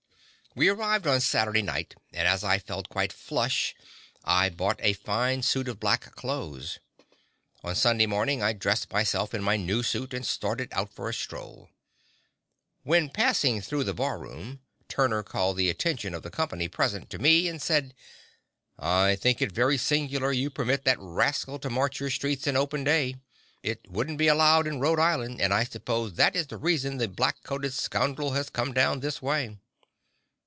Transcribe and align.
We 0.53 0.67
arrived 0.67 1.07
on 1.07 1.21
Saturday 1.21 1.61
night 1.61 1.95
and 2.11 2.27
as 2.27 2.43
I 2.43 2.59
felt 2.59 2.89
quite 2.89 3.13
"flush" 3.13 3.73
I 4.25 4.49
bought 4.49 4.81
a 4.83 4.91
fine 4.91 5.43
suit 5.43 5.69
of 5.69 5.79
black 5.79 6.13
clothes. 6.15 6.77
On 7.63 7.73
Sunday 7.73 8.05
morning 8.05 8.43
I 8.43 8.51
dressed 8.51 8.91
myself 8.91 9.33
in 9.33 9.41
my 9.43 9.55
new 9.55 9.81
suit 9.81 10.13
and 10.13 10.25
started 10.25 10.67
out 10.73 10.93
for 10.93 11.07
a 11.07 11.13
stroll. 11.13 11.69
While 12.83 13.07
passing 13.07 13.61
through 13.61 13.85
the 13.85 13.93
bar 13.93 14.19
room 14.19 14.59
Turner 14.89 15.23
called 15.23 15.55
the 15.55 15.69
attention 15.69 16.13
of 16.13 16.21
the 16.21 16.29
company 16.29 16.67
present 16.67 17.09
to 17.11 17.17
me 17.17 17.47
and 17.47 17.61
said: 17.61 17.93
"I 18.77 19.15
think 19.15 19.41
it 19.41 19.53
very 19.53 19.77
singular 19.77 20.33
you 20.33 20.49
permit 20.49 20.83
that 20.83 20.99
rascal 20.99 21.59
to 21.59 21.69
march 21.69 22.01
your 22.01 22.09
streets 22.09 22.45
in 22.45 22.57
open 22.57 22.83
day. 22.83 23.15
It 23.63 23.89
wouldn't 23.89 24.17
be 24.17 24.27
allowed 24.27 24.67
in 24.67 24.81
Rhode 24.81 24.99
Island, 24.99 25.39
and 25.39 25.53
I 25.53 25.63
suppose 25.63 26.15
that 26.15 26.35
is 26.35 26.47
the 26.47 26.57
reason 26.57 26.97
the 26.97 27.07
black 27.07 27.41
coated 27.41 27.71
scoundrel 27.73 28.31
has 28.31 28.49
come 28.49 28.73
down 28.73 28.99
this 28.99 29.21
way." 29.21 29.55